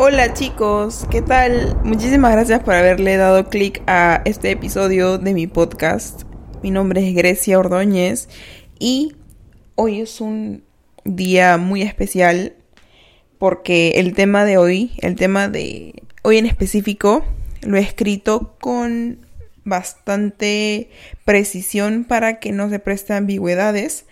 [0.00, 1.76] Hola chicos, ¿qué tal?
[1.82, 6.22] Muchísimas gracias por haberle dado clic a este episodio de mi podcast.
[6.62, 8.28] Mi nombre es Grecia Ordóñez
[8.78, 9.16] y
[9.74, 10.62] hoy es un
[11.04, 12.54] día muy especial
[13.38, 17.24] porque el tema de hoy, el tema de hoy en específico,
[17.62, 19.26] lo he escrito con
[19.64, 20.90] bastante
[21.24, 24.06] precisión para que no se preste ambigüedades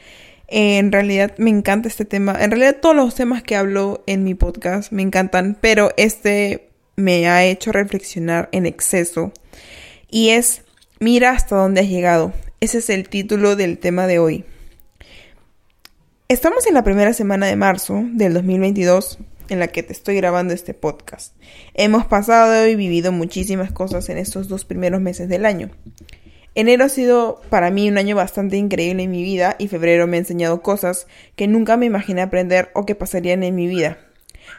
[0.49, 2.37] en realidad me encanta este tema.
[2.41, 7.29] En realidad todos los temas que hablo en mi podcast me encantan, pero este me
[7.29, 9.33] ha hecho reflexionar en exceso.
[10.11, 10.63] Y es,
[11.01, 12.33] mira hasta dónde has llegado.
[12.61, 14.45] Ese es el título del tema de hoy.
[16.29, 19.19] Estamos en la primera semana de marzo del 2022
[19.49, 21.35] en la que te estoy grabando este podcast.
[21.75, 25.71] Hemos pasado y vivido muchísimas cosas en estos dos primeros meses del año.
[26.57, 30.17] Enero ha sido para mí un año bastante increíble en mi vida y febrero me
[30.17, 31.07] ha enseñado cosas
[31.37, 33.99] que nunca me imaginé aprender o que pasarían en mi vida.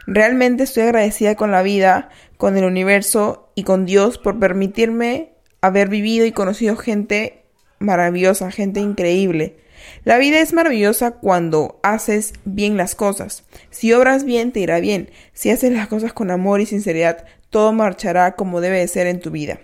[0.05, 5.89] Realmente estoy agradecida con la vida, con el universo y con Dios por permitirme haber
[5.89, 7.45] vivido y conocido gente
[7.79, 9.57] maravillosa, gente increíble.
[10.03, 13.43] La vida es maravillosa cuando haces bien las cosas.
[13.71, 15.09] Si obras bien, te irá bien.
[15.33, 19.19] Si haces las cosas con amor y sinceridad, todo marchará como debe de ser en
[19.19, 19.57] tu vida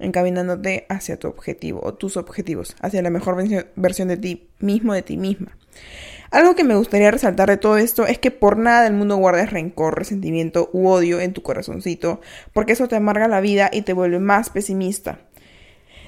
[0.00, 3.36] encaminándote hacia tu objetivo o tus objetivos, hacia la mejor
[3.76, 5.56] versión de ti mismo, de ti misma.
[6.30, 9.50] Algo que me gustaría resaltar de todo esto es que por nada del mundo guardes
[9.50, 12.20] rencor, resentimiento u odio en tu corazoncito,
[12.52, 15.20] porque eso te amarga la vida y te vuelve más pesimista.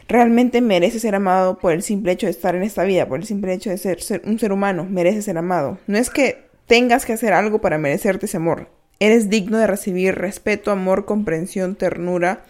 [0.07, 3.27] Realmente mereces ser amado por el simple hecho de estar en esta vida, por el
[3.27, 5.79] simple hecho de ser, ser un ser humano, mereces ser amado.
[5.89, 8.69] No es que tengas que hacer algo para merecerte ese amor.
[9.01, 12.45] Eres digno de recibir respeto, amor, comprensión, ternura,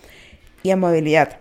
[0.63, 1.39] y amabilidad.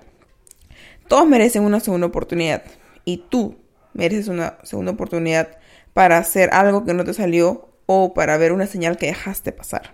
[1.08, 2.64] Todos merecen una segunda oportunidad
[3.06, 3.58] y tú
[3.94, 5.58] mereces una segunda oportunidad
[5.94, 9.94] para hacer algo que no te salió o para ver una señal que dejaste pasar.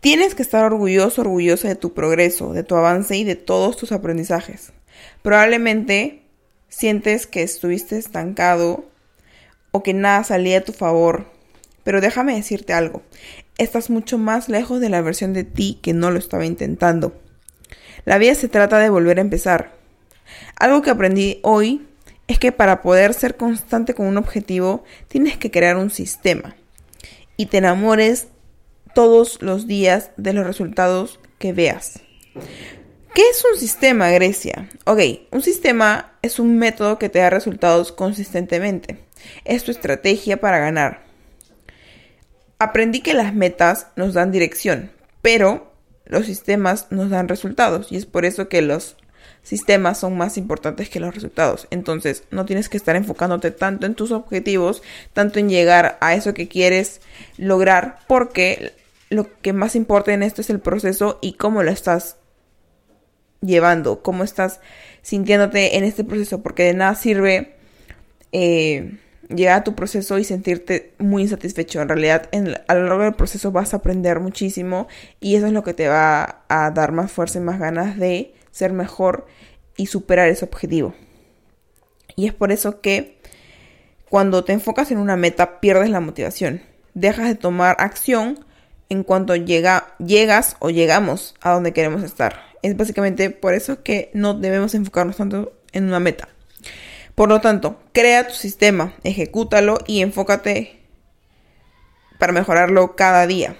[0.00, 3.92] Tienes que estar orgulloso, orgullosa de tu progreso, de tu avance y de todos tus
[3.92, 4.72] aprendizajes.
[5.22, 6.22] Probablemente
[6.68, 8.84] sientes que estuviste estancado
[9.70, 11.26] o que nada salía a tu favor,
[11.84, 13.02] pero déjame decirte algo.
[13.58, 17.14] Estás mucho más lejos de la versión de ti que no lo estaba intentando.
[18.04, 19.72] La vida se trata de volver a empezar.
[20.56, 21.86] Algo que aprendí hoy
[22.26, 26.56] es que para poder ser constante con un objetivo tienes que crear un sistema
[27.36, 28.28] y te enamores
[28.94, 32.00] todos los días de los resultados que veas.
[33.14, 34.70] ¿Qué es un sistema, Grecia?
[34.86, 38.98] Ok, un sistema es un método que te da resultados consistentemente.
[39.44, 41.02] Es tu estrategia para ganar.
[42.58, 45.71] Aprendí que las metas nos dan dirección, pero
[46.04, 48.96] los sistemas nos dan resultados y es por eso que los
[49.42, 51.66] sistemas son más importantes que los resultados.
[51.70, 54.82] Entonces, no tienes que estar enfocándote tanto en tus objetivos,
[55.12, 57.00] tanto en llegar a eso que quieres
[57.36, 58.72] lograr, porque
[59.10, 62.16] lo que más importa en esto es el proceso y cómo lo estás
[63.40, 64.60] llevando, cómo estás
[65.02, 67.56] sintiéndote en este proceso, porque de nada sirve
[68.30, 68.98] eh,
[69.34, 71.80] llegar a tu proceso y sentirte muy insatisfecho.
[71.80, 72.28] En realidad,
[72.68, 74.88] a lo largo del proceso vas a aprender muchísimo
[75.20, 78.34] y eso es lo que te va a dar más fuerza y más ganas de
[78.50, 79.26] ser mejor
[79.76, 80.94] y superar ese objetivo.
[82.16, 83.18] Y es por eso que
[84.08, 86.62] cuando te enfocas en una meta pierdes la motivación.
[86.94, 88.44] Dejas de tomar acción
[88.90, 92.42] en cuanto llega, llegas o llegamos a donde queremos estar.
[92.60, 96.28] Es básicamente por eso que no debemos enfocarnos tanto en una meta.
[97.22, 100.80] Por lo tanto, crea tu sistema, ejecútalo y enfócate
[102.18, 103.54] para mejorarlo cada día.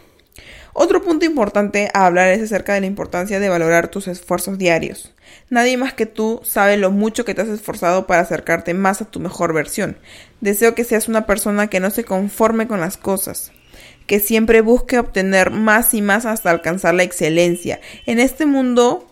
[0.73, 5.15] Otro punto importante a hablar es acerca de la importancia de valorar tus esfuerzos diarios.
[5.49, 9.05] Nadie más que tú sabe lo mucho que te has esforzado para acercarte más a
[9.05, 9.97] tu mejor versión.
[10.41, 13.53] Deseo que seas una persona que no se conforme con las cosas,
[14.09, 17.81] que siempre busque obtener más y más hasta alcanzar la excelencia.
[18.06, 19.12] En este mundo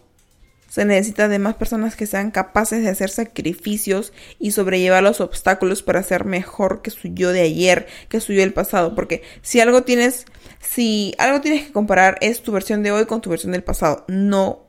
[0.70, 5.82] se necesita de más personas que sean capaces de hacer sacrificios y sobrellevar los obstáculos
[5.82, 8.94] para ser mejor que su yo de ayer, que su yo del pasado.
[8.94, 10.26] Porque si algo tienes,
[10.60, 14.04] si algo tienes que comparar es tu versión de hoy con tu versión del pasado.
[14.06, 14.60] No,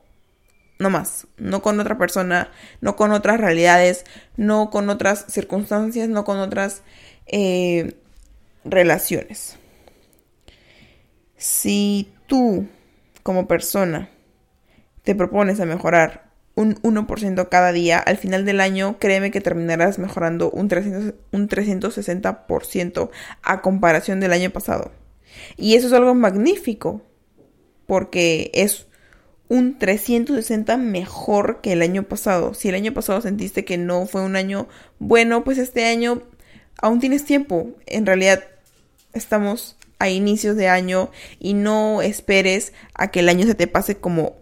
[0.80, 1.28] no más.
[1.38, 2.50] No con otra persona,
[2.82, 4.04] no con otras realidades,
[4.38, 6.82] no con otras circunstancias, no con otras
[7.28, 7.96] eh,
[8.66, 9.56] relaciones.
[11.38, 12.66] Si tú,
[13.22, 14.10] como persona,
[15.04, 20.00] te propones a mejorar un 1% cada día, al final del año créeme que terminarás
[20.00, 23.10] mejorando un, 300, un 360%
[23.42, 24.92] a comparación del año pasado.
[25.58, 27.02] Y eso es algo magnífico,
[27.88, 28.88] porque es
[29.48, 32.54] un 360 mejor que el año pasado.
[32.54, 34.68] Si el año pasado sentiste que no fue un año
[35.00, 36.22] bueno, pues este año
[36.82, 37.70] aún tienes tiempo.
[37.86, 38.44] En realidad
[39.14, 43.98] estamos a inicios de año y no esperes a que el año se te pase
[43.98, 44.41] como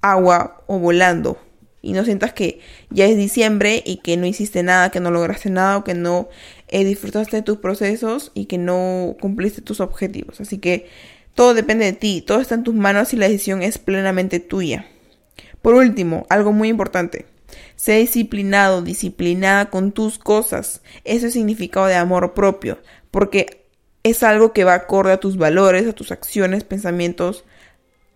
[0.00, 1.38] agua o volando
[1.80, 2.60] y no sientas que
[2.90, 6.28] ya es diciembre y que no hiciste nada, que no lograste nada o que no
[6.68, 10.40] eh, disfrutaste de tus procesos y que no cumpliste tus objetivos.
[10.40, 10.88] Así que
[11.34, 14.86] todo depende de ti, todo está en tus manos y la decisión es plenamente tuya.
[15.62, 17.26] Por último, algo muy importante.
[17.76, 20.82] Sé disciplinado, disciplinada con tus cosas.
[21.04, 22.78] Eso es significado de amor propio,
[23.10, 23.64] porque
[24.02, 27.44] es algo que va acorde a tus valores, a tus acciones, pensamientos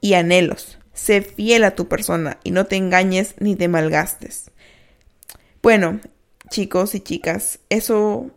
[0.00, 0.78] y anhelos.
[0.92, 4.50] Sé fiel a tu persona y no te engañes ni te malgastes.
[5.62, 6.00] Bueno,
[6.50, 8.30] chicos y chicas, eso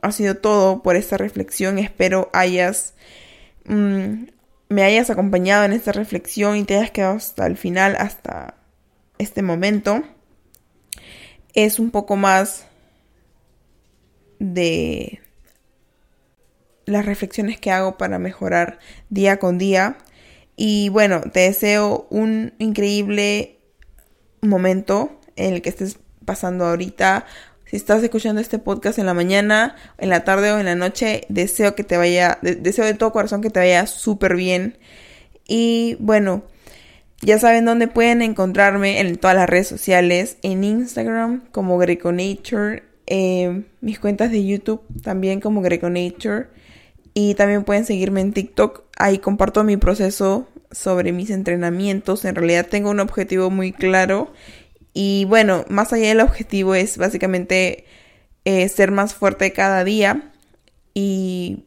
[0.00, 1.78] ha sido todo por esta reflexión.
[1.78, 2.94] Espero hayas
[3.66, 4.24] mm,
[4.68, 8.54] me hayas acompañado en esta reflexión y te hayas quedado hasta el final, hasta
[9.18, 10.02] este momento.
[11.54, 12.66] Es un poco más
[14.38, 15.20] de
[16.84, 18.78] las reflexiones que hago para mejorar
[19.08, 19.98] día con día.
[20.60, 23.60] Y bueno, te deseo un increíble
[24.42, 27.26] momento en el que estés pasando ahorita.
[27.64, 31.22] Si estás escuchando este podcast en la mañana, en la tarde o en la noche,
[31.28, 34.76] deseo que te vaya, deseo de todo corazón que te vaya súper bien.
[35.46, 36.42] Y bueno,
[37.22, 43.62] ya saben dónde pueden encontrarme en todas las redes sociales, en Instagram como GrecoNature, eh,
[43.80, 46.48] mis cuentas de YouTube también como GrecoNature
[47.14, 48.87] y también pueden seguirme en TikTok.
[48.98, 52.24] Ahí comparto mi proceso sobre mis entrenamientos.
[52.24, 54.32] En realidad tengo un objetivo muy claro.
[54.92, 57.84] Y bueno, más allá del objetivo es básicamente
[58.44, 60.32] eh, ser más fuerte cada día
[60.94, 61.64] y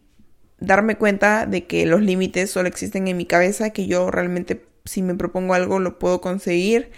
[0.60, 5.02] darme cuenta de que los límites solo existen en mi cabeza, que yo realmente si
[5.02, 6.92] me propongo algo lo puedo conseguir.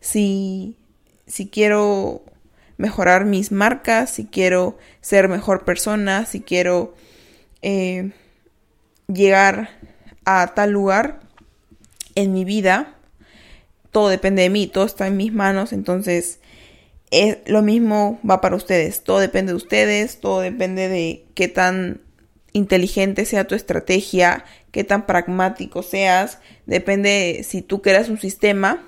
[0.00, 0.76] Si,
[1.26, 2.24] si quiero
[2.76, 6.94] mejorar mis marcas, si quiero ser mejor persona, si quiero
[7.62, 8.12] eh,
[9.08, 9.70] llegar
[10.24, 11.20] a tal lugar
[12.14, 12.94] en mi vida,
[13.90, 16.40] todo depende de mí, todo está en mis manos, entonces
[17.10, 22.00] es, lo mismo va para ustedes, todo depende de ustedes, todo depende de qué tan
[22.52, 28.82] inteligente sea tu estrategia, qué tan pragmático seas, depende si tú creas un sistema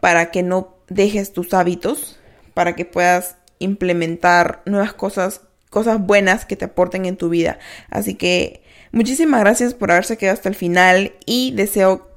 [0.00, 2.18] para que no dejes tus hábitos,
[2.54, 7.58] para que puedas implementar nuevas cosas cosas buenas que te aporten en tu vida.
[7.90, 8.62] Así que
[8.92, 12.08] muchísimas gracias por haberse quedado hasta el final y deseo,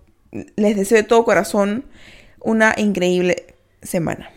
[0.55, 1.85] les deseo de todo corazón
[2.39, 4.29] una increíble semana.